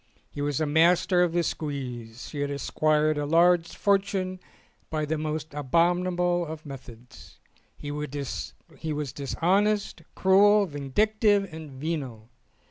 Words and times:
He 0.31 0.41
was 0.41 0.59
a 0.59 0.65
master 0.65 1.21
of 1.21 1.31
the 1.31 1.43
squeeze. 1.43 2.29
He 2.29 2.39
had 2.39 2.49
acquired 2.49 3.19
a 3.19 3.25
large 3.27 3.67
fortune 3.75 4.39
by 4.89 5.05
the 5.05 5.15
most 5.15 5.51
abomi 5.51 6.01
nable 6.07 6.65
methods. 6.65 7.37
He 7.77 7.91
was 7.91 9.13
dishonest, 9.13 10.01
cruel, 10.15 10.65
vindic 10.65 11.19
tive, 11.19 11.53
and 11.53 11.69
venal. 11.69 12.29